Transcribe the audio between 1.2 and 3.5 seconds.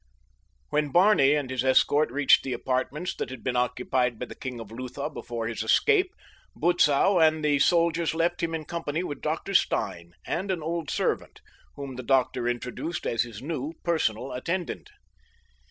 and his escort reached the apartments that had